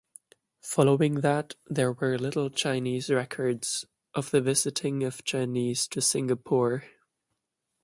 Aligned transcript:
Following 0.63 1.21
that, 1.21 1.53
there 1.67 1.91
were 1.91 2.17
little 2.17 2.49
Chinese 2.49 3.11
records 3.11 3.85
of 4.15 4.31
the 4.31 4.41
visiting 4.41 5.03
of 5.03 5.23
Chinese 5.23 5.87
to 5.89 6.01
Singapore. 6.01 6.85